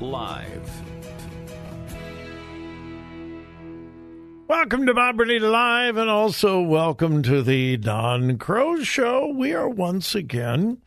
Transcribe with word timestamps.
Live. 0.00 0.82
Welcome 4.46 4.86
to 4.86 4.94
Bob 4.94 5.16
Burney 5.16 5.38
Live, 5.38 5.96
and 5.96 6.10
also 6.10 6.60
welcome 6.60 7.22
to 7.22 7.42
the 7.42 7.76
Don 7.76 8.38
Crow 8.38 8.82
Show. 8.82 9.28
We 9.28 9.52
are 9.52 9.68
once 9.68 10.14
again 10.14 10.82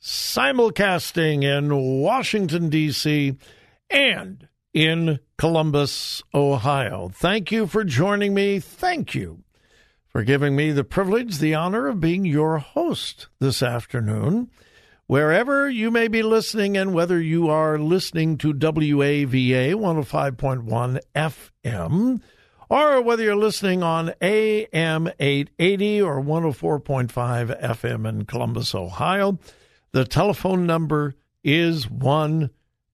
simulcasting 0.00 1.42
in 1.42 2.00
Washington, 2.00 2.68
D.C. 2.68 3.36
and 3.90 4.48
in 4.72 5.18
Columbus, 5.38 6.22
Ohio. 6.34 7.10
Thank 7.12 7.50
you 7.50 7.66
for 7.66 7.84
joining 7.84 8.34
me. 8.34 8.60
Thank 8.60 9.14
you 9.14 9.44
for 10.06 10.22
giving 10.22 10.54
me 10.54 10.70
the 10.70 10.84
privilege, 10.84 11.38
the 11.38 11.54
honor 11.54 11.88
of 11.88 12.00
being 12.00 12.24
your 12.24 12.58
host 12.58 13.28
this 13.40 13.62
afternoon. 13.62 14.50
Wherever 15.06 15.68
you 15.68 15.90
may 15.90 16.08
be 16.08 16.22
listening, 16.22 16.78
and 16.78 16.94
whether 16.94 17.20
you 17.20 17.50
are 17.50 17.78
listening 17.78 18.38
to 18.38 18.54
WAVA 18.54 19.74
105.1 19.74 20.98
FM, 21.14 22.22
or 22.70 23.02
whether 23.02 23.22
you're 23.22 23.36
listening 23.36 23.82
on 23.82 24.14
AM 24.22 25.08
880 25.20 26.00
or 26.00 26.22
104.5 26.22 27.62
FM 27.62 28.08
in 28.08 28.24
Columbus, 28.24 28.74
Ohio, 28.74 29.38
the 29.92 30.06
telephone 30.06 30.64
number 30.64 31.14
is 31.42 31.90
one 31.90 32.48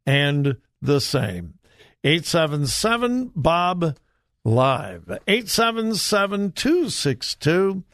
and 0.05 0.57
the 0.83 1.01
same 1.01 1.55
877 2.03 3.31
Bob 3.37 3.97
Live, 4.43 5.09
877 5.29 6.51
262 6.53 7.85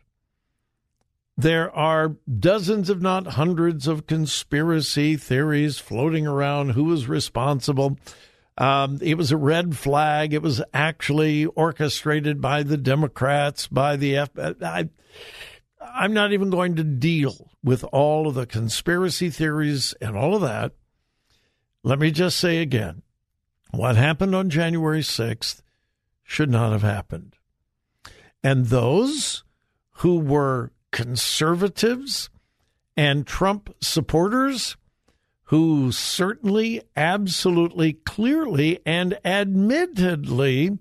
There 1.35 1.69
are 1.75 2.15
dozens, 2.39 2.89
if 2.89 2.99
not 2.99 3.27
hundreds, 3.27 3.89
of 3.89 4.07
conspiracy 4.07 5.17
theories 5.17 5.79
floating 5.79 6.25
around 6.25 6.69
who 6.69 6.85
was 6.85 7.09
responsible. 7.09 7.99
Um, 8.57 8.99
it 9.01 9.17
was 9.17 9.33
a 9.33 9.37
red 9.37 9.75
flag. 9.75 10.33
It 10.33 10.41
was 10.41 10.63
actually 10.73 11.47
orchestrated 11.47 12.39
by 12.39 12.63
the 12.63 12.77
Democrats, 12.77 13.67
by 13.67 13.97
the 13.97 14.13
FBI. 14.13 14.89
I'm 15.81 16.13
not 16.13 16.31
even 16.31 16.49
going 16.49 16.77
to 16.77 16.85
deal 16.85 17.51
with 17.65 17.83
all 17.91 18.29
of 18.29 18.35
the 18.35 18.45
conspiracy 18.45 19.29
theories 19.29 19.93
and 19.99 20.15
all 20.15 20.35
of 20.35 20.41
that. 20.41 20.71
Let 21.83 21.99
me 21.99 22.11
just 22.11 22.39
say 22.39 22.59
again 22.59 23.01
what 23.71 23.95
happened 23.95 24.35
on 24.35 24.49
January 24.49 25.01
6th 25.01 25.61
should 26.23 26.49
not 26.49 26.71
have 26.71 26.83
happened. 26.83 27.35
And 28.43 28.67
those 28.67 29.43
who 29.95 30.19
were 30.19 30.71
conservatives 30.91 32.29
and 32.97 33.25
Trump 33.25 33.73
supporters, 33.81 34.77
who 35.45 35.91
certainly, 35.91 36.81
absolutely, 36.95 37.93
clearly, 37.93 38.79
and 38.85 39.17
admittedly 39.23 40.77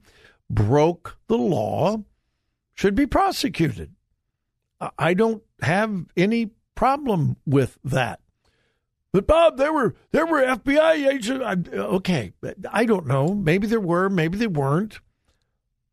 broke 0.49 1.17
the 1.29 1.39
law, 1.39 2.03
should 2.75 2.95
be 2.95 3.07
prosecuted. 3.07 3.95
I 4.99 5.15
don't 5.15 5.43
have 5.61 6.07
any 6.17 6.51
problem 6.75 7.37
with 7.45 7.79
that. 7.85 8.21
But 9.13 9.27
Bob, 9.27 9.57
there 9.57 9.73
were 9.73 9.95
there 10.13 10.27
were 10.27 10.43
FBI 10.43 11.13
agents. 11.13 11.69
Okay, 11.75 12.33
I 12.71 12.85
don't 12.85 13.07
know. 13.07 13.35
Maybe 13.35 13.67
there 13.67 13.81
were. 13.81 14.09
Maybe 14.09 14.39
they 14.39 14.47
weren't. 14.47 15.01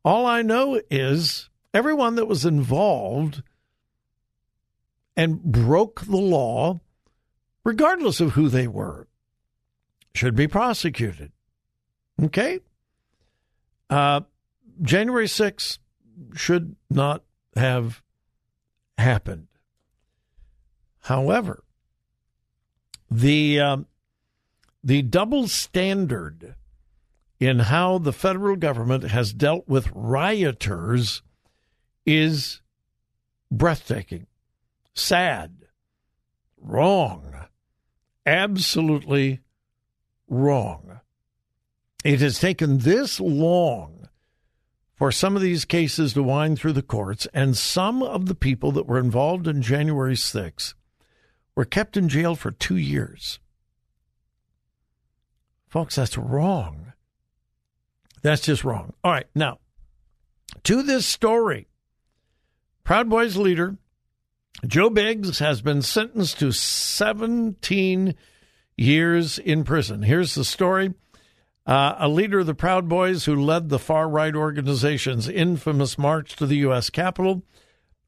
All 0.06 0.26
I 0.26 0.42
know 0.42 0.80
is 0.90 1.50
everyone 1.74 2.16
that 2.16 2.28
was 2.28 2.46
involved 2.46 3.42
and 5.16 5.42
broke 5.42 6.02
the 6.02 6.18
law, 6.18 6.80
regardless 7.64 8.22
of 8.22 8.34
who 8.34 8.50
they 8.50 8.68
were, 8.68 9.08
should 10.14 10.36
be 10.36 10.48
prosecuted. 10.48 11.32
Okay. 12.22 12.60
Uh, 13.90 14.22
January 14.82 15.26
6th 15.26 15.80
should 16.36 16.76
not 16.90 17.24
have 17.56 18.02
happened. 18.98 19.48
However, 21.02 21.64
the 23.10 23.60
um, 23.60 23.86
the 24.84 25.02
double 25.02 25.48
standard 25.48 26.56
in 27.40 27.60
how 27.60 27.98
the 27.98 28.14
federal 28.14 28.56
government 28.56 29.04
has 29.04 29.34
dealt 29.34 29.68
with 29.68 29.92
rioters 29.94 31.22
is 32.06 32.62
breathtaking, 33.52 34.28
sad, 34.94 35.66
wrong, 36.60 37.36
absolutely 38.26 39.42
wrong. 40.28 41.00
It 42.04 42.22
has 42.22 42.40
taken 42.40 42.80
this 42.80 43.20
long 43.20 44.08
for 44.96 45.12
some 45.12 45.36
of 45.36 45.42
these 45.42 45.66
cases 45.66 46.14
to 46.14 46.24
wind 46.24 46.58
through 46.58 46.74
the 46.74 46.82
courts, 46.82 47.28
and 47.34 47.56
some 47.56 48.02
of 48.02 48.26
the 48.26 48.36
people 48.36 48.72
that 48.72 48.88
were 48.88 48.98
involved 48.98 49.48
in 49.48 49.62
January 49.62 50.16
6th 50.16 50.74
were 51.58 51.66
kept 51.66 51.98
in 51.98 52.08
jail 52.08 52.36
for 52.36 52.52
two 52.52 52.78
years. 52.78 53.40
Folks, 55.68 55.96
that's 55.96 56.16
wrong. 56.16 56.94
That's 58.22 58.44
just 58.44 58.64
wrong. 58.64 58.94
All 59.04 59.12
right, 59.12 59.26
now, 59.34 59.58
to 60.64 60.84
this 60.84 61.08
story 61.08 61.68
Proud 62.84 63.10
Boys 63.10 63.38
leader 63.38 63.76
Joe 64.68 64.92
Biggs 64.92 65.40
has 65.40 65.64
been 65.64 65.82
sentenced 65.82 66.38
to 66.40 66.52
17 66.52 68.16
years 68.76 69.40
in 69.40 69.64
prison. 69.64 70.04
Here's 70.04 70.36
the 70.36 70.46
story. 70.46 70.94
Uh, 71.66 71.96
a 71.98 72.08
leader 72.08 72.40
of 72.40 72.46
the 72.46 72.54
Proud 72.54 72.88
Boys 72.88 73.26
who 73.26 73.36
led 73.36 73.70
the 73.70 73.80
far 73.80 74.08
right 74.08 74.36
organization's 74.36 75.28
infamous 75.28 75.98
march 75.98 76.36
to 76.36 76.46
the 76.46 76.58
U.S. 76.58 76.92
Capitol. 76.92 77.42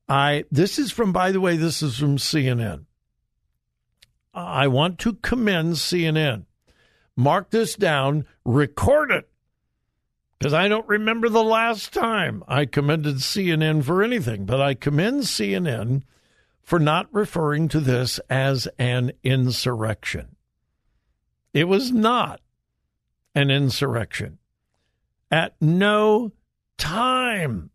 I 0.07 0.45
this 0.51 0.77
is 0.77 0.91
from, 0.91 1.11
by 1.11 1.31
the 1.31 1.41
way, 1.41 1.57
this 1.57 1.81
is 1.81 1.97
from 1.97 2.17
CNN. 2.17 2.85
I 4.47 4.67
want 4.67 4.99
to 4.99 5.13
commend 5.13 5.73
CNN. 5.73 6.45
Mark 7.15 7.49
this 7.49 7.75
down, 7.75 8.25
record 8.45 9.11
it, 9.11 9.29
because 10.37 10.53
I 10.53 10.67
don't 10.67 10.87
remember 10.87 11.27
the 11.27 11.43
last 11.43 11.93
time 11.93 12.43
I 12.47 12.65
commended 12.65 13.17
CNN 13.17 13.83
for 13.83 14.01
anything, 14.01 14.45
but 14.45 14.61
I 14.61 14.73
commend 14.73 15.23
CNN 15.23 16.03
for 16.61 16.79
not 16.79 17.07
referring 17.11 17.67
to 17.69 17.79
this 17.79 18.19
as 18.29 18.67
an 18.77 19.11
insurrection. 19.23 20.35
It 21.53 21.67
was 21.67 21.91
not 21.91 22.39
an 23.35 23.51
insurrection. 23.51 24.37
At 25.31 25.55
no 25.59 26.31
time 26.77 27.71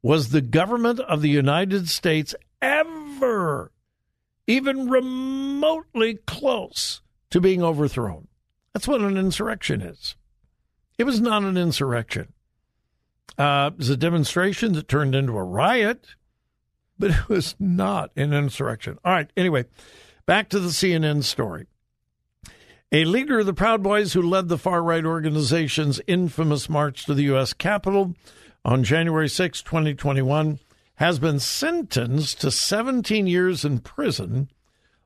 was 0.00 0.30
the 0.30 0.40
government 0.40 1.00
of 1.00 1.22
the 1.22 1.28
United 1.28 1.88
States 1.88 2.34
ever 2.62 3.72
even 4.46 4.88
remotely 4.88 6.14
close 6.26 7.00
to 7.30 7.40
being 7.40 7.62
overthrown. 7.62 8.28
That's 8.72 8.88
what 8.88 9.00
an 9.00 9.16
insurrection 9.16 9.80
is. 9.80 10.16
It 10.98 11.04
was 11.04 11.20
not 11.20 11.42
an 11.42 11.56
insurrection. 11.56 12.32
Uh, 13.38 13.70
it 13.72 13.78
was 13.78 13.90
a 13.90 13.96
demonstration 13.96 14.74
that 14.74 14.88
turned 14.88 15.14
into 15.14 15.36
a 15.36 15.42
riot, 15.42 16.06
but 16.98 17.10
it 17.10 17.28
was 17.28 17.56
not 17.58 18.10
an 18.16 18.32
insurrection. 18.32 18.98
All 19.04 19.12
right, 19.12 19.30
anyway, 19.36 19.64
back 20.26 20.48
to 20.50 20.60
the 20.60 20.68
CNN 20.68 21.24
story. 21.24 21.66
A 22.92 23.04
leader 23.04 23.40
of 23.40 23.46
the 23.46 23.54
Proud 23.54 23.82
Boys 23.82 24.12
who 24.12 24.22
led 24.22 24.48
the 24.48 24.58
far 24.58 24.82
right 24.82 25.04
organization's 25.04 26.00
infamous 26.06 26.68
march 26.68 27.06
to 27.06 27.14
the 27.14 27.24
U.S. 27.24 27.52
Capitol 27.52 28.14
on 28.64 28.84
January 28.84 29.28
6, 29.28 29.62
2021, 29.62 30.60
has 30.96 31.18
been 31.18 31.40
sentenced 31.40 32.40
to 32.40 32.50
17 32.50 33.26
years 33.26 33.64
in 33.64 33.80
prison, 33.80 34.50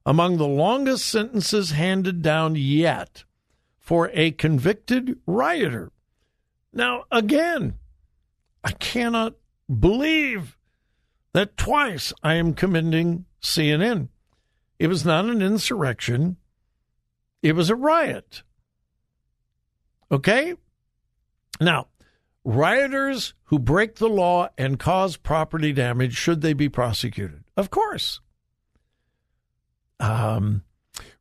among 0.05 0.37
the 0.37 0.47
longest 0.47 1.07
sentences 1.07 1.71
handed 1.71 2.23
down 2.23 2.55
yet 2.57 3.25
for 3.79 4.11
a 4.13 4.31
convicted 4.33 5.19
rioter. 5.27 5.91
Now, 6.73 7.05
again, 7.11 7.79
I 8.63 8.73
cannot 8.73 9.35
believe 9.69 10.59
that 11.33 11.57
twice 11.57 12.13
I 12.23 12.35
am 12.35 12.55
commending 12.55 13.25
CNN. 13.41 14.09
It 14.79 14.89
was 14.89 15.05
not 15.05 15.25
an 15.25 15.43
insurrection, 15.43 16.37
it 17.43 17.55
was 17.55 17.71
a 17.71 17.75
riot. 17.77 18.43
Okay? 20.11 20.55
Now, 21.61 21.89
rioters 22.45 23.35
who 23.45 23.59
break 23.59 23.97
the 23.97 24.09
law 24.09 24.49
and 24.57 24.79
cause 24.79 25.17
property 25.17 25.73
damage, 25.73 26.15
should 26.15 26.41
they 26.41 26.53
be 26.53 26.69
prosecuted? 26.69 27.45
Of 27.57 27.71
course. 27.71 28.21
Um, 30.01 30.63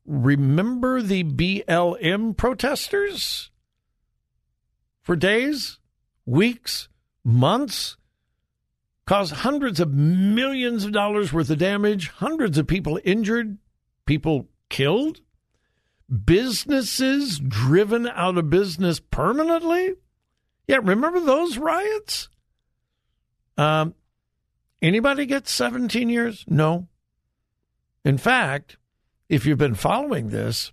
remember 0.06 1.02
the 1.02 1.24
BLM 1.24 2.36
protesters? 2.38 3.52
For 5.02 5.16
days, 5.16 5.80
weeks, 6.26 6.90
months, 7.24 7.98
caused 9.06 9.34
hundreds 9.34 9.80
of 9.80 9.94
millions 9.94 10.84
of 10.84 10.92
dollars 10.92 11.32
worth 11.32 11.50
of 11.50 11.58
damage, 11.58 12.10
hundreds 12.10 12.58
of 12.58 12.68
people 12.68 13.00
injured, 13.06 13.58
people 14.06 14.50
killed, 14.70 15.22
businesses 16.26 17.40
driven 17.40 18.08
out 18.08 18.38
of 18.38 18.50
business 18.50 19.00
permanently. 19.00 19.96
Yeah, 20.68 20.80
remember 20.84 21.20
those 21.20 21.58
riots? 21.58 22.30
Um, 23.58 23.96
anybody 24.82 25.26
get 25.26 25.48
17 25.48 26.10
years? 26.10 26.44
No. 26.48 26.88
In 28.04 28.18
fact, 28.18 28.78
if 29.30 29.46
you've 29.46 29.58
been 29.58 29.76
following 29.76 30.30
this, 30.30 30.72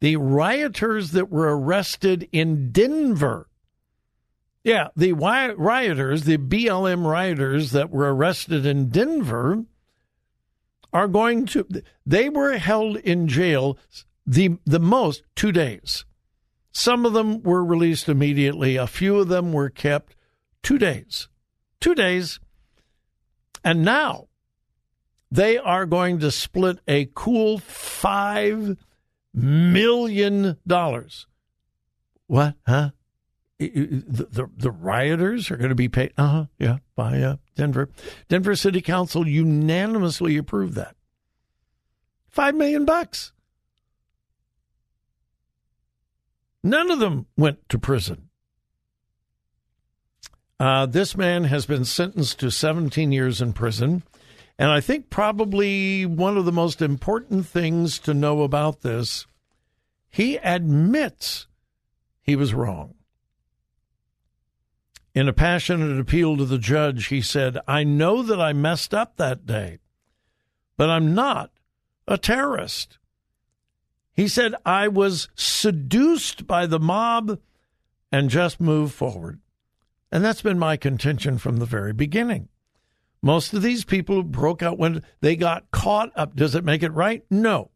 the 0.00 0.16
rioters 0.16 1.10
that 1.12 1.30
were 1.30 1.58
arrested 1.58 2.28
in 2.30 2.70
Denver, 2.70 3.48
yeah, 4.62 4.88
the 4.94 5.12
rioters, 5.12 6.24
the 6.24 6.36
BLM 6.36 7.04
rioters 7.04 7.72
that 7.72 7.90
were 7.90 8.14
arrested 8.14 8.66
in 8.66 8.90
Denver 8.90 9.64
are 10.92 11.08
going 11.08 11.46
to, 11.46 11.66
they 12.04 12.28
were 12.28 12.58
held 12.58 12.96
in 12.98 13.28
jail 13.28 13.78
the, 14.26 14.58
the 14.64 14.80
most 14.80 15.22
two 15.34 15.52
days. 15.52 16.04
Some 16.78 17.04
of 17.04 17.12
them 17.12 17.42
were 17.42 17.64
released 17.64 18.08
immediately. 18.08 18.76
A 18.76 18.86
few 18.86 19.18
of 19.18 19.26
them 19.26 19.52
were 19.52 19.68
kept 19.68 20.14
two 20.62 20.78
days. 20.78 21.28
Two 21.80 21.92
days. 21.92 22.38
And 23.64 23.84
now 23.84 24.28
they 25.28 25.58
are 25.58 25.86
going 25.86 26.20
to 26.20 26.30
split 26.30 26.78
a 26.86 27.10
cool 27.16 27.58
$5 27.58 28.76
million. 29.34 30.56
What? 32.28 32.54
Huh? 32.64 32.90
The, 33.58 34.04
the, 34.30 34.48
the 34.56 34.70
rioters 34.70 35.50
are 35.50 35.56
going 35.56 35.70
to 35.70 35.74
be 35.74 35.88
paid. 35.88 36.12
Uh 36.16 36.28
huh. 36.28 36.44
Yeah. 36.60 36.76
By 36.94 37.20
uh, 37.20 37.36
Denver. 37.56 37.88
Denver 38.28 38.54
City 38.54 38.82
Council 38.82 39.26
unanimously 39.26 40.36
approved 40.36 40.74
that. 40.76 40.94
Five 42.28 42.54
million 42.54 42.84
bucks. 42.84 43.32
None 46.62 46.90
of 46.90 46.98
them 46.98 47.26
went 47.36 47.68
to 47.68 47.78
prison. 47.78 48.28
Uh, 50.60 50.86
this 50.86 51.16
man 51.16 51.44
has 51.44 51.66
been 51.66 51.84
sentenced 51.84 52.40
to 52.40 52.50
17 52.50 53.12
years 53.12 53.40
in 53.40 53.52
prison. 53.52 54.02
And 54.58 54.70
I 54.72 54.80
think 54.80 55.08
probably 55.08 56.04
one 56.04 56.36
of 56.36 56.44
the 56.44 56.52
most 56.52 56.82
important 56.82 57.46
things 57.46 57.98
to 58.00 58.12
know 58.12 58.42
about 58.42 58.80
this, 58.80 59.26
he 60.10 60.36
admits 60.38 61.46
he 62.22 62.34
was 62.34 62.52
wrong. 62.54 62.94
In 65.14 65.28
a 65.28 65.32
passionate 65.32 65.98
appeal 65.98 66.36
to 66.36 66.44
the 66.44 66.58
judge, 66.58 67.06
he 67.06 67.22
said, 67.22 67.58
I 67.68 67.84
know 67.84 68.22
that 68.22 68.40
I 68.40 68.52
messed 68.52 68.92
up 68.92 69.16
that 69.16 69.46
day, 69.46 69.78
but 70.76 70.90
I'm 70.90 71.14
not 71.14 71.50
a 72.08 72.18
terrorist. 72.18 72.97
He 74.18 74.26
said, 74.26 74.56
I 74.66 74.88
was 74.88 75.28
seduced 75.36 76.48
by 76.48 76.66
the 76.66 76.80
mob 76.80 77.38
and 78.10 78.28
just 78.28 78.60
moved 78.60 78.92
forward. 78.92 79.38
And 80.10 80.24
that's 80.24 80.42
been 80.42 80.58
my 80.58 80.76
contention 80.76 81.38
from 81.38 81.58
the 81.58 81.64
very 81.64 81.92
beginning. 81.92 82.48
Most 83.22 83.54
of 83.54 83.62
these 83.62 83.84
people 83.84 84.16
who 84.16 84.24
broke 84.24 84.60
out 84.60 84.76
when 84.76 85.04
they 85.20 85.36
got 85.36 85.70
caught 85.70 86.10
up. 86.16 86.34
Does 86.34 86.56
it 86.56 86.64
make 86.64 86.82
it 86.82 86.90
right? 86.90 87.22
No. 87.30 87.70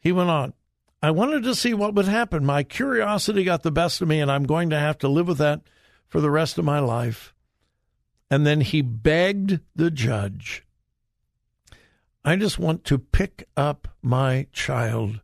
He 0.00 0.10
went 0.10 0.30
on. 0.30 0.52
I 1.00 1.12
wanted 1.12 1.44
to 1.44 1.54
see 1.54 1.74
what 1.74 1.94
would 1.94 2.08
happen. 2.08 2.44
My 2.44 2.64
curiosity 2.64 3.44
got 3.44 3.62
the 3.62 3.70
best 3.70 4.02
of 4.02 4.08
me, 4.08 4.18
and 4.18 4.32
I'm 4.32 4.42
going 4.42 4.70
to 4.70 4.80
have 4.80 4.98
to 4.98 5.08
live 5.08 5.28
with 5.28 5.38
that 5.38 5.60
for 6.08 6.20
the 6.20 6.28
rest 6.28 6.58
of 6.58 6.64
my 6.64 6.80
life. 6.80 7.32
And 8.32 8.44
then 8.44 8.60
he 8.60 8.82
begged 8.82 9.60
the 9.76 9.92
judge 9.92 10.66
I 12.24 12.36
just 12.36 12.58
want 12.58 12.84
to 12.84 12.98
pick 12.98 13.48
up 13.56 13.88
my 14.00 14.46
child 14.52 15.20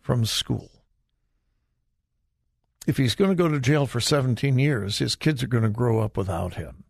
from 0.00 0.24
school. 0.24 0.70
If 2.86 2.96
he's 2.96 3.14
going 3.14 3.30
to 3.30 3.36
go 3.36 3.48
to 3.48 3.60
jail 3.60 3.86
for 3.86 4.00
17 4.00 4.58
years, 4.58 4.98
his 4.98 5.14
kids 5.14 5.42
are 5.42 5.48
going 5.48 5.62
to 5.62 5.68
grow 5.68 6.00
up 6.00 6.16
without 6.16 6.54
him 6.54 6.84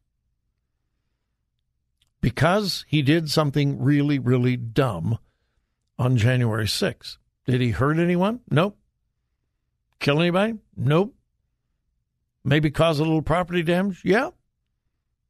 because 2.23 2.87
he 2.89 3.03
did 3.03 3.31
something 3.31 3.83
really, 3.83 4.19
really 4.19 4.57
dumb 4.57 5.19
on 5.99 6.17
January 6.17 6.65
6th. 6.65 7.19
Did 7.47 7.61
he 7.61 7.71
hurt 7.71 7.99
anyone? 7.99 8.41
Nope. 8.51 8.79
Kill 9.99 10.21
anybody? 10.21 10.55
Nope. 10.77 11.15
Maybe 12.45 12.71
cause 12.71 12.99
a 12.99 13.03
little 13.03 13.23
property 13.23 13.63
damage? 13.63 14.01
Yeah. 14.05 14.31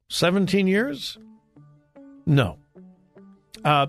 17 0.09 0.67
years? 0.67 1.17
No. 2.25 2.59
Uh, 3.63 3.87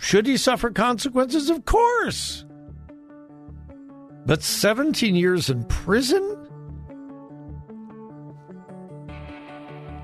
should 0.00 0.26
he 0.26 0.36
suffer 0.36 0.70
consequences? 0.70 1.50
Of 1.50 1.64
course. 1.64 2.44
But 4.24 4.42
17 4.42 5.14
years 5.14 5.50
in 5.50 5.64
prison? 5.64 6.32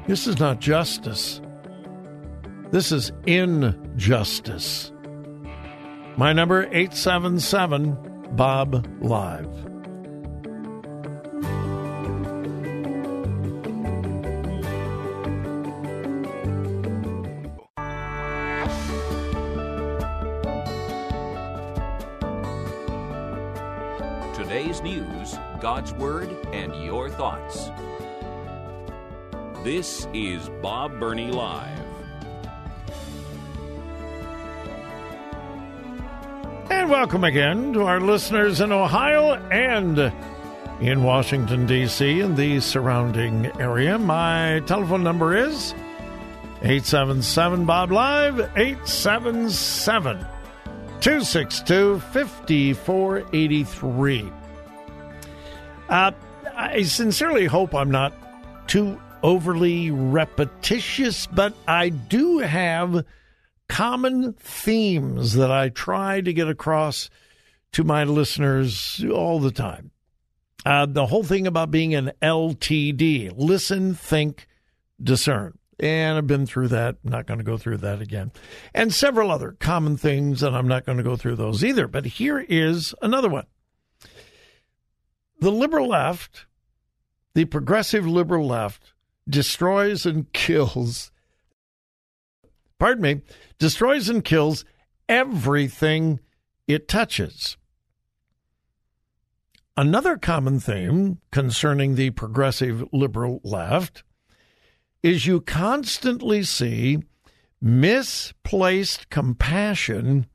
This 0.06 0.26
is 0.26 0.38
not 0.38 0.60
justice. 0.60 1.40
This 2.70 2.92
is 2.92 3.12
injustice. 3.26 4.92
My 6.16 6.32
number 6.32 6.64
877 6.64 7.96
Bob 8.36 8.86
Live. 9.00 9.71
Today's 24.34 24.80
news, 24.80 25.36
God's 25.60 25.92
Word, 25.92 26.30
and 26.54 26.74
your 26.82 27.10
thoughts. 27.10 27.68
This 29.62 30.08
is 30.14 30.48
Bob 30.62 30.98
Burney 30.98 31.30
Live. 31.30 31.78
And 36.70 36.88
welcome 36.88 37.24
again 37.24 37.74
to 37.74 37.82
our 37.82 38.00
listeners 38.00 38.62
in 38.62 38.72
Ohio 38.72 39.34
and 39.50 39.98
in 40.80 41.02
Washington, 41.02 41.66
D.C., 41.66 42.20
and 42.20 42.34
the 42.34 42.60
surrounding 42.60 43.52
area. 43.60 43.98
My 43.98 44.62
telephone 44.64 45.02
number 45.02 45.36
is 45.36 45.74
877 46.62 47.66
Bob 47.66 47.92
Live, 47.92 48.40
877 48.56 50.26
262 51.02 51.98
5483. 51.98 54.32
Uh, 55.88 56.12
I 56.54 56.82
sincerely 56.84 57.46
hope 57.46 57.74
I'm 57.74 57.90
not 57.90 58.12
too 58.68 59.00
overly 59.24 59.90
repetitious, 59.90 61.26
but 61.26 61.54
I 61.66 61.88
do 61.88 62.38
have 62.38 63.04
common 63.68 64.34
themes 64.34 65.34
that 65.34 65.50
I 65.50 65.70
try 65.70 66.20
to 66.20 66.32
get 66.32 66.48
across 66.48 67.10
to 67.72 67.82
my 67.82 68.04
listeners 68.04 69.04
all 69.12 69.40
the 69.40 69.50
time. 69.50 69.90
Uh, 70.64 70.86
the 70.86 71.06
whole 71.06 71.24
thing 71.24 71.48
about 71.48 71.72
being 71.72 71.96
an 71.96 72.12
LTD 72.22 73.32
listen, 73.36 73.94
think, 73.94 74.46
discern. 75.02 75.58
And 75.82 76.16
I've 76.16 76.28
been 76.28 76.46
through 76.46 76.68
that. 76.68 76.98
not 77.02 77.26
going 77.26 77.38
to 77.38 77.44
go 77.44 77.58
through 77.58 77.78
that 77.78 78.00
again. 78.00 78.30
And 78.72 78.94
several 78.94 79.32
other 79.32 79.56
common 79.58 79.96
things, 79.96 80.40
and 80.40 80.56
I'm 80.56 80.68
not 80.68 80.86
going 80.86 80.98
to 80.98 81.04
go 81.04 81.16
through 81.16 81.34
those 81.34 81.64
either. 81.64 81.88
But 81.88 82.06
here 82.06 82.38
is 82.48 82.94
another 83.02 83.28
one. 83.28 83.46
The 85.40 85.50
liberal 85.50 85.88
left, 85.88 86.46
the 87.34 87.46
progressive 87.46 88.06
liberal 88.06 88.46
left, 88.46 88.92
destroys 89.28 90.06
and 90.06 90.32
kills, 90.32 91.10
pardon 92.78 93.02
me, 93.02 93.20
destroys 93.58 94.08
and 94.08 94.24
kills 94.24 94.64
everything 95.08 96.20
it 96.68 96.86
touches. 96.86 97.56
Another 99.76 100.16
common 100.16 100.60
theme 100.60 101.18
concerning 101.32 101.96
the 101.96 102.10
progressive 102.10 102.86
liberal 102.92 103.40
left 103.42 104.04
is 105.02 105.26
you 105.26 105.40
constantly 105.40 106.42
see 106.42 106.98
misplaced 107.60 109.08
compassion 109.10 110.26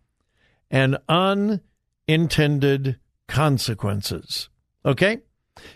and 0.70 0.98
unintended 1.08 3.00
consequences. 3.28 4.50
Okay? 4.86 5.20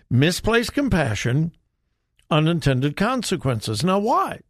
Misplaced 0.10 0.74
compassion, 0.74 1.52
unintended 2.30 2.96
consequences. 2.96 3.84
Now, 3.84 4.00
why? 4.00 4.42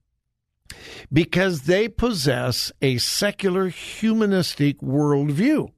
Because 1.11 1.63
they 1.63 1.87
possess 1.87 2.71
a 2.81 2.97
secular 2.97 3.67
humanistic 3.67 4.79
worldview. 4.79 5.71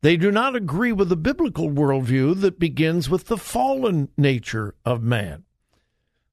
They 0.00 0.16
do 0.16 0.30
not 0.30 0.54
agree 0.54 0.92
with 0.92 1.08
the 1.08 1.16
biblical 1.16 1.70
worldview 1.70 2.40
that 2.40 2.58
begins 2.58 3.10
with 3.10 3.26
the 3.26 3.36
fallen 3.36 4.08
nature 4.16 4.74
of 4.84 5.02
man 5.02 5.44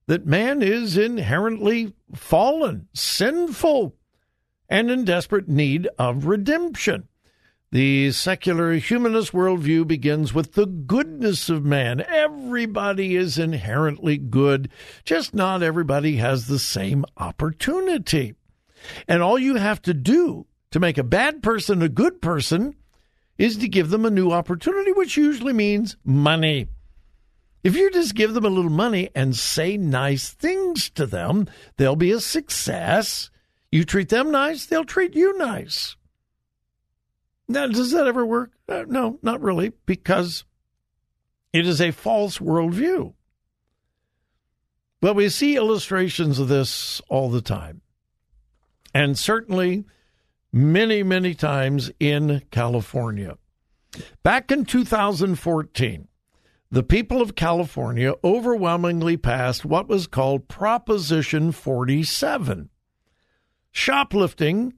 that 0.07 0.25
man 0.25 0.61
is 0.61 0.97
inherently 0.97 1.93
fallen, 2.13 2.87
sinful, 2.93 3.95
and 4.69 4.89
in 4.91 5.05
desperate 5.05 5.47
need 5.47 5.87
of 5.97 6.25
redemption. 6.25 7.07
The 7.71 8.11
secular 8.11 8.73
humanist 8.73 9.33
worldview 9.33 9.87
begins 9.87 10.33
with 10.33 10.53
the 10.53 10.65
goodness 10.65 11.49
of 11.49 11.65
man. 11.65 12.01
Everybody 12.07 13.15
is 13.15 13.37
inherently 13.37 14.17
good, 14.17 14.69
just 15.03 15.33
not 15.33 15.61
everybody 15.61 16.17
has 16.17 16.47
the 16.47 16.59
same 16.59 17.03
opportunity. 17.17 18.35
And 19.07 19.21
all 19.21 19.37
you 19.37 19.55
have 19.55 19.81
to 19.81 19.93
do 19.93 20.45
to 20.71 20.79
make 20.79 20.97
a 20.97 21.03
bad 21.03 21.43
person 21.43 21.81
a 21.81 21.89
good 21.89 22.21
person 22.21 22.75
is 23.37 23.57
to 23.57 23.67
give 23.67 23.89
them 23.89 24.05
a 24.05 24.11
new 24.11 24.31
opportunity, 24.31 24.91
which 24.91 25.17
usually 25.17 25.53
means 25.53 25.97
money. 26.05 26.67
If 27.65 27.75
you 27.75 27.89
just 27.89 28.13
give 28.13 28.35
them 28.35 28.45
a 28.45 28.49
little 28.49 28.69
money 28.69 29.09
and 29.15 29.35
say 29.35 29.75
nice 29.75 30.29
things 30.29 30.87
to 30.91 31.07
them, 31.07 31.47
they'll 31.77 31.95
be 31.95 32.11
a 32.11 32.19
success. 32.19 33.31
You 33.71 33.83
treat 33.83 34.09
them 34.09 34.29
nice, 34.29 34.67
they'll 34.67 34.85
treat 34.85 35.15
you 35.15 35.35
nice. 35.39 35.95
Now, 37.47 37.65
does 37.65 37.89
that 37.89 38.05
ever 38.05 38.23
work? 38.23 38.51
Uh, 38.69 38.85
no, 38.87 39.17
not 39.23 39.41
really, 39.41 39.73
because 39.87 40.45
it 41.53 41.65
is 41.65 41.81
a 41.81 41.89
false 41.89 42.37
worldview. 42.37 43.15
But 45.01 45.15
we 45.15 45.27
see 45.29 45.55
illustrations 45.55 46.37
of 46.37 46.47
this 46.47 47.01
all 47.09 47.31
the 47.31 47.41
time. 47.41 47.81
And 48.93 49.17
certainly 49.17 49.85
many, 50.53 51.01
many 51.01 51.33
times 51.33 51.89
in 51.99 52.43
California. 52.51 53.39
Back 54.21 54.51
in 54.51 54.65
2014, 54.65 56.07
the 56.75 56.83
people 56.83 57.21
of 57.21 57.35
California 57.35 58.13
overwhelmingly 58.21 59.15
passed 59.15 59.63
what 59.63 59.87
was 59.87 60.07
called 60.07 60.49
Proposition 60.49 61.53
47. 61.53 62.69
Shoplifting, 63.71 64.73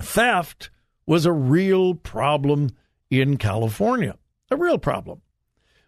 theft, 0.00 0.70
was 1.04 1.26
a 1.26 1.32
real 1.32 1.96
problem 1.96 2.70
in 3.10 3.36
California, 3.36 4.16
a 4.48 4.56
real 4.56 4.78
problem. 4.78 5.22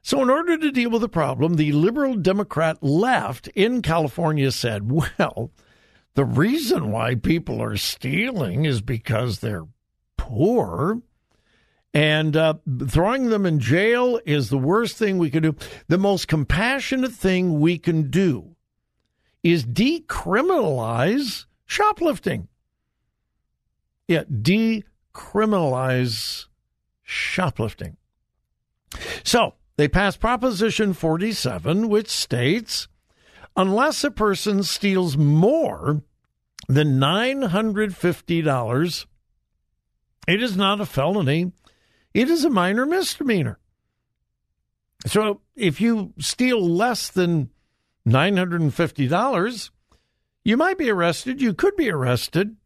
So, 0.02 0.21
in 0.21 0.30
order 0.30 0.59
to 0.59 0.73
deal 0.73 0.90
with 0.90 1.02
the 1.02 1.09
problem, 1.09 1.54
the 1.54 1.71
liberal 1.71 2.16
Democrat 2.16 2.83
left 2.83 3.47
in 3.54 3.83
California 3.83 4.50
said, 4.50 4.90
well, 5.18 5.52
the 6.14 6.25
reason 6.25 6.90
why 6.90 7.14
people 7.14 7.62
are 7.62 7.76
stealing 7.76 8.64
is 8.64 8.80
because 8.80 9.38
they're 9.38 9.68
poor 10.16 11.02
and 11.95 12.37
uh, 12.37 12.55
throwing 12.89 13.31
them 13.31 13.47
in 13.47 13.61
jail 13.61 14.21
is 14.27 14.51
the 14.51 14.59
worst 14.59 14.97
thing 14.97 15.17
we 15.17 15.31
can 15.31 15.45
do. 15.45 15.55
The 15.87 15.97
most 15.97 16.27
compassionate 16.27 17.13
thing 17.13 17.61
we 17.61 17.79
can 17.79 18.11
do 18.11 18.57
is 19.45 19.65
decriminalize 19.65 21.45
shoplifting. 21.67 22.49
Yeah, 24.09 24.25
decriminalize 24.25 26.47
shoplifting. 27.05 27.97
So 29.23 29.55
they 29.77 29.87
passed 29.87 30.19
Proposition 30.19 30.95
47, 30.95 31.89
which 31.89 32.09
states 32.09 32.89
unless 33.57 34.03
a 34.03 34.11
person 34.11 34.65
steals 34.65 35.17
more 35.17 36.03
than 36.69 36.99
$950, 36.99 39.07
it 40.27 40.43
is 40.43 40.57
not 40.57 40.81
a 40.81 40.87
felony 40.87 41.53
it 42.14 42.30
is 42.30 42.44
a 42.44 42.50
minor 42.50 42.87
misdemeanor. 42.87 43.59
So 45.06 45.42
if 45.54 45.80
you 45.80 46.14
steal 46.18 46.66
less 46.66 47.11
than 47.11 47.50
$950, 48.09 49.71
you 50.44 50.56
might 50.56 50.78
be 50.78 50.90
arrested. 50.90 51.42
You 51.42 51.52
could 51.52 51.76
be 51.76 51.90
arrested, 51.90 52.56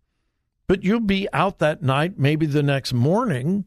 but 0.66 0.84
you'll 0.84 1.00
be 1.00 1.28
out 1.32 1.58
that 1.58 1.82
night, 1.82 2.18
maybe 2.18 2.46
the 2.46 2.62
next 2.62 2.92
morning, 2.92 3.64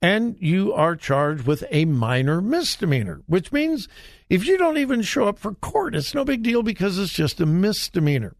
and 0.00 0.36
you 0.38 0.72
are 0.72 0.96
charged 0.96 1.46
with 1.46 1.64
a 1.70 1.86
minor 1.86 2.40
misdemeanor, 2.40 3.22
which 3.26 3.52
means 3.52 3.88
if 4.28 4.46
you 4.46 4.58
don't 4.58 4.78
even 4.78 5.02
show 5.02 5.26
up 5.26 5.38
for 5.38 5.54
court, 5.54 5.94
it's 5.94 6.14
no 6.14 6.24
big 6.24 6.42
deal 6.42 6.62
because 6.62 6.98
it's 6.98 7.12
just 7.12 7.40
a 7.40 7.46
misdemeanor. 7.46 8.36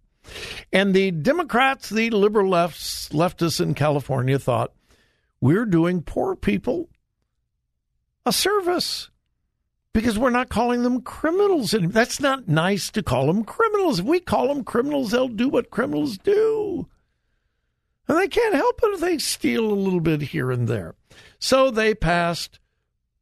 And 0.72 0.94
the 0.94 1.10
Democrats, 1.10 1.88
the 1.88 2.10
liberal 2.10 2.50
lefts, 2.50 3.08
leftists 3.10 3.60
in 3.60 3.74
California 3.74 4.38
thought, 4.38 4.72
we're 5.44 5.66
doing 5.66 6.00
poor 6.00 6.34
people 6.34 6.88
a 8.24 8.32
service 8.32 9.10
because 9.92 10.18
we're 10.18 10.30
not 10.30 10.48
calling 10.48 10.82
them 10.82 11.02
criminals. 11.02 11.74
And 11.74 11.92
that's 11.92 12.18
not 12.18 12.48
nice 12.48 12.90
to 12.92 13.02
call 13.02 13.26
them 13.26 13.44
criminals. 13.44 14.00
If 14.00 14.06
we 14.06 14.20
call 14.20 14.48
them 14.48 14.64
criminals, 14.64 15.10
they'll 15.10 15.28
do 15.28 15.50
what 15.50 15.68
criminals 15.68 16.16
do. 16.16 16.88
And 18.08 18.16
they 18.16 18.26
can't 18.26 18.54
help 18.54 18.80
it 18.84 18.94
if 18.94 19.00
they 19.00 19.18
steal 19.18 19.66
a 19.66 19.74
little 19.74 20.00
bit 20.00 20.22
here 20.22 20.50
and 20.50 20.66
there. 20.66 20.94
So 21.38 21.70
they 21.70 21.94
passed 21.94 22.58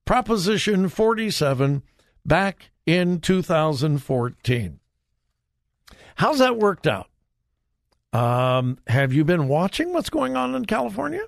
Proposition 0.05 0.89
47 0.91 1.83
back 2.25 2.71
in 2.87 3.19
2014. 3.19 4.79
How's 6.15 6.39
that 6.39 6.57
worked 6.57 6.87
out? 6.87 7.09
Um, 8.13 8.79
have 8.87 9.13
you 9.13 9.25
been 9.25 9.49
watching 9.49 9.93
what's 9.93 10.11
going 10.11 10.37
on 10.37 10.55
in 10.55 10.67
California? 10.67 11.23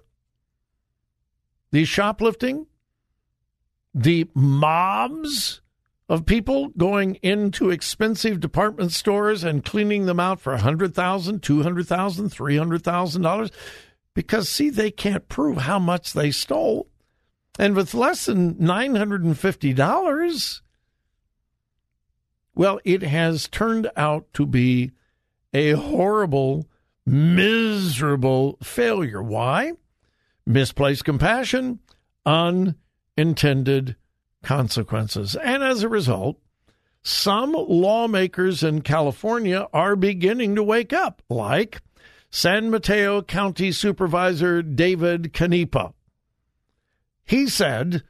The 1.74 1.84
shoplifting, 1.84 2.66
the 3.92 4.30
mobs 4.32 5.60
of 6.08 6.24
people 6.24 6.68
going 6.68 7.16
into 7.16 7.70
expensive 7.70 8.38
department 8.38 8.92
stores 8.92 9.42
and 9.42 9.64
cleaning 9.64 10.06
them 10.06 10.20
out 10.20 10.38
for 10.38 10.56
$100,000, 10.56 10.92
$200,000, 10.92 11.40
$300,000 11.40 13.50
because, 14.14 14.48
see, 14.48 14.70
they 14.70 14.92
can't 14.92 15.28
prove 15.28 15.56
how 15.56 15.80
much 15.80 16.12
they 16.12 16.30
stole. 16.30 16.86
And 17.58 17.74
with 17.74 17.92
less 17.92 18.26
than 18.26 18.54
$950, 18.54 20.60
well, 22.54 22.78
it 22.84 23.02
has 23.02 23.48
turned 23.48 23.90
out 23.96 24.32
to 24.34 24.46
be 24.46 24.92
a 25.52 25.72
horrible, 25.72 26.68
miserable 27.04 28.58
failure. 28.62 29.20
Why? 29.20 29.72
Misplaced 30.46 31.04
compassion, 31.04 31.80
unintended 32.26 33.96
consequences. 34.42 35.36
And 35.36 35.62
as 35.62 35.82
a 35.82 35.88
result, 35.88 36.38
some 37.02 37.52
lawmakers 37.52 38.62
in 38.62 38.82
California 38.82 39.66
are 39.72 39.96
beginning 39.96 40.54
to 40.54 40.62
wake 40.62 40.92
up, 40.92 41.22
like 41.28 41.80
San 42.30 42.70
Mateo 42.70 43.22
County 43.22 43.72
Supervisor 43.72 44.62
David 44.62 45.32
Canepa. 45.32 45.92
He 47.24 47.46
said 47.46 48.02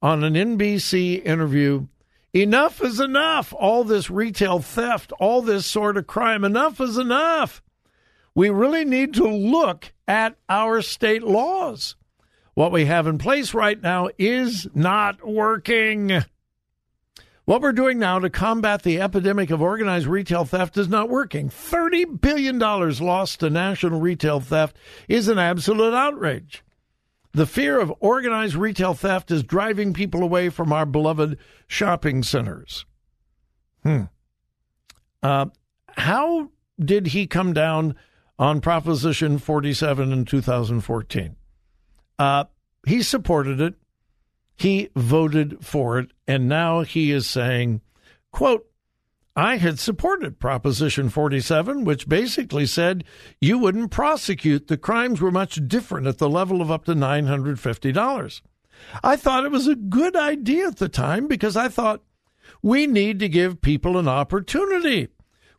on 0.00 0.24
an 0.24 0.34
NBC 0.34 1.24
interview, 1.24 1.86
Enough 2.34 2.82
is 2.82 2.98
enough. 2.98 3.52
All 3.52 3.84
this 3.84 4.10
retail 4.10 4.58
theft, 4.60 5.12
all 5.20 5.42
this 5.42 5.66
sort 5.66 5.98
of 5.98 6.06
crime, 6.06 6.44
enough 6.44 6.80
is 6.80 6.96
enough. 6.96 7.62
We 8.34 8.48
really 8.48 8.86
need 8.86 9.12
to 9.14 9.28
look 9.28 9.92
at 10.12 10.36
our 10.46 10.82
state 10.82 11.22
laws. 11.22 11.96
What 12.52 12.70
we 12.70 12.84
have 12.84 13.06
in 13.06 13.16
place 13.16 13.54
right 13.54 13.80
now 13.80 14.10
is 14.18 14.68
not 14.74 15.26
working. 15.26 16.22
What 17.46 17.62
we're 17.62 17.72
doing 17.72 17.98
now 17.98 18.18
to 18.18 18.28
combat 18.28 18.82
the 18.82 19.00
epidemic 19.00 19.50
of 19.50 19.62
organized 19.62 20.06
retail 20.06 20.44
theft 20.44 20.76
is 20.76 20.86
not 20.86 21.08
working. 21.08 21.48
$30 21.48 22.20
billion 22.20 22.58
lost 22.58 23.40
to 23.40 23.48
national 23.48 24.00
retail 24.00 24.38
theft 24.38 24.76
is 25.08 25.28
an 25.28 25.38
absolute 25.38 25.94
outrage. 25.94 26.62
The 27.32 27.46
fear 27.46 27.80
of 27.80 27.94
organized 27.98 28.54
retail 28.54 28.92
theft 28.92 29.30
is 29.30 29.42
driving 29.42 29.94
people 29.94 30.22
away 30.22 30.50
from 30.50 30.74
our 30.74 30.84
beloved 30.84 31.38
shopping 31.66 32.22
centers. 32.22 32.84
Hmm. 33.82 34.02
Uh, 35.22 35.46
how 35.96 36.50
did 36.78 37.08
he 37.08 37.26
come 37.26 37.54
down 37.54 37.96
on 38.38 38.60
Proposition 38.60 39.38
47 39.38 40.12
in 40.12 40.24
2014? 40.24 41.36
Uh, 42.18 42.44
he 42.86 43.02
supported 43.02 43.60
it. 43.60 43.74
He 44.56 44.90
voted 44.94 45.64
for 45.64 45.98
it. 45.98 46.10
And 46.26 46.48
now 46.48 46.82
he 46.82 47.10
is 47.10 47.26
saying, 47.26 47.80
quote, 48.30 48.66
I 49.34 49.56
had 49.56 49.78
supported 49.78 50.38
Proposition 50.38 51.08
47, 51.08 51.84
which 51.84 52.08
basically 52.08 52.66
said 52.66 53.04
you 53.40 53.58
wouldn't 53.58 53.90
prosecute. 53.90 54.68
The 54.68 54.76
crimes 54.76 55.20
were 55.22 55.30
much 55.30 55.66
different 55.66 56.06
at 56.06 56.18
the 56.18 56.28
level 56.28 56.60
of 56.60 56.70
up 56.70 56.84
to 56.84 56.94
$950. 56.94 58.42
I 59.02 59.16
thought 59.16 59.44
it 59.44 59.50
was 59.50 59.66
a 59.66 59.74
good 59.74 60.16
idea 60.16 60.66
at 60.66 60.76
the 60.76 60.88
time 60.88 61.28
because 61.28 61.56
I 61.56 61.68
thought 61.68 62.02
we 62.62 62.86
need 62.86 63.20
to 63.20 63.28
give 63.28 63.62
people 63.62 63.96
an 63.96 64.08
opportunity. 64.08 65.08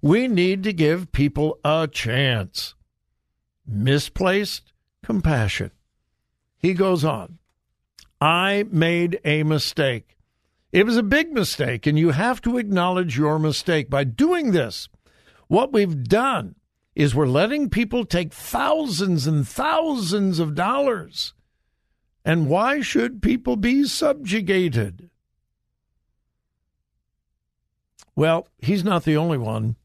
We 0.04 0.28
need 0.28 0.64
to 0.64 0.74
give 0.74 1.14
people 1.14 1.60
a 1.64 1.88
chance. 1.88 2.76
Misplaced 3.66 4.74
compassion. 5.02 5.72
He 6.58 6.74
goes 6.74 7.06
on, 7.06 7.40
I 8.20 8.66
made 8.70 9.22
a 9.24 9.44
mistake. 9.44 10.18
It 10.74 10.86
was 10.86 10.98
a 10.98 11.04
big 11.04 11.32
mistake, 11.32 11.88
and 11.88 11.98
you 11.98 12.10
have 12.10 12.42
to 12.42 12.58
acknowledge 12.58 13.18
your 13.18 13.40
mistake. 13.40 13.90
By 13.90 14.04
doing 14.04 14.52
this, 14.52 14.90
what 15.48 15.72
we've 15.72 16.04
done 16.04 16.56
is 16.96 17.16
we're 17.16 17.26
letting 17.26 17.70
people 17.70 18.04
take 18.04 18.34
thousands 18.34 19.26
and 19.26 19.48
thousands 19.48 20.38
of 20.38 20.54
dollars. 20.54 21.34
And 22.26 22.50
why 22.50 22.82
should 22.82 23.22
people 23.22 23.56
be 23.56 23.86
subjugated? 23.86 25.10
Well, 28.18 28.50
he's 28.58 28.84
not 28.84 29.06
the 29.06 29.16
only 29.16 29.38
one. 29.38 29.78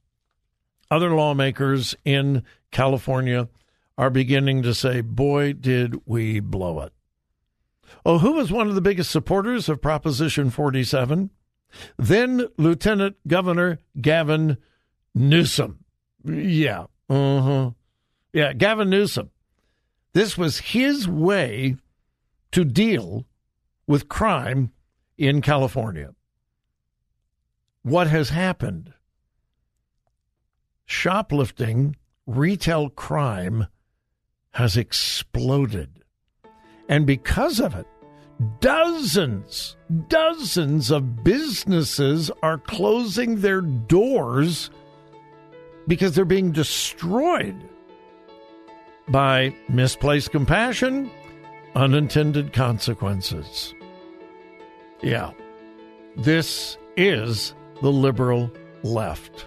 Other 0.91 1.11
lawmakers 1.11 1.95
in 2.05 2.43
California 2.71 3.49
are 3.97 4.11
beginning 4.11 4.63
to 4.63 4.75
say, 4.75 5.01
boy, 5.01 5.53
did 5.53 6.01
we 6.07 6.41
blow 6.41 6.81
it. 6.81 6.93
Oh, 8.05 8.19
who 8.19 8.33
was 8.33 8.53
one 8.53 8.69
of 8.69 8.75
the 8.75 8.81
biggest 8.81 9.11
supporters 9.11 9.69
of 9.69 9.83
Proposition 9.83 10.51
47? 10.51 11.31
Then 11.99 12.47
Lieutenant 12.57 13.17
Governor 13.27 13.81
Gavin 14.01 14.57
Newsom. 15.15 15.85
Yeah. 16.25 16.87
Uh-huh. 17.11 17.71
Yeah, 18.33 18.53
Gavin 18.53 18.91
Newsom. 18.91 19.31
This 20.13 20.39
was 20.39 20.59
his 20.59 21.09
way 21.09 21.77
to 22.53 22.65
deal 22.65 23.27
with 23.87 24.09
crime 24.09 24.73
in 25.17 25.41
California. 25.41 26.15
What 27.83 28.07
has 28.09 28.31
happened? 28.31 28.93
Shoplifting, 30.91 31.97
retail 32.27 32.89
crime 32.89 33.67
has 34.53 34.75
exploded. 34.79 36.03
And 36.89 37.07
because 37.07 37.61
of 37.61 37.75
it, 37.75 37.87
dozens, 38.61 39.77
dozens 40.09 40.91
of 40.91 41.23
businesses 41.23 42.31
are 42.43 42.57
closing 42.57 43.43
their 43.43 43.61
doors 43.61 44.71
because 45.87 46.15
they're 46.15 46.25
being 46.25 46.53
destroyed 46.53 47.69
by 49.09 49.55
misplaced 49.69 50.31
compassion, 50.31 51.11
unintended 51.75 52.55
consequences. 52.55 53.75
Yeah, 55.03 55.33
this 56.17 56.79
is 56.97 57.55
the 57.83 57.93
liberal 57.93 58.51
left. 58.83 59.47